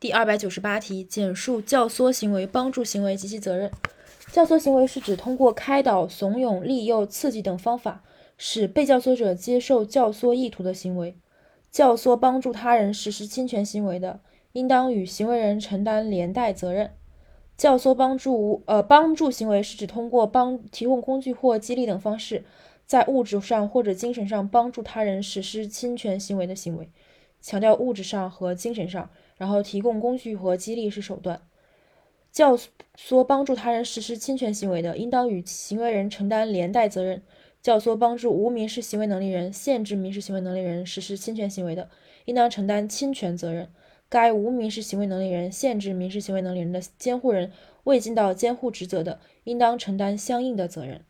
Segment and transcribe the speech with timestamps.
[0.00, 3.70] 第二百九十八题，简述教唆行为、帮助行为及其责任。
[4.32, 8.02] 教唆行为是指通过开导、怂恿、利诱、刺激等方法，
[8.38, 11.18] 使被教唆者接受教唆意图的行为。
[11.70, 14.20] 教唆帮助他人实施侵权行为的，
[14.52, 16.92] 应当与行为人承担连带责任。
[17.58, 22.42] 教唆帮助呃帮助行为是指通过帮提供工具或激励等方式，
[22.86, 26.88] 在物质上或者精神上帮助他人实施侵权行为的行为。
[27.40, 29.10] 强调物质上和精神上。
[29.36, 31.40] 然后提供工具和激励是手段，
[32.30, 32.58] 教
[32.94, 37.20] 唆帮助他人实施侵权行为的，应当与行为人承担连带责任；
[37.62, 41.88] 教唆帮助无民事行为能力人限制民事行为能力人实施侵权行为的，
[42.26, 43.70] 应当承担侵权责任。
[44.10, 47.50] 该无民事行为能力人限制民事行为能力人的监护人
[47.84, 51.06] 未尽到监护职责的，应当承担相应的责任。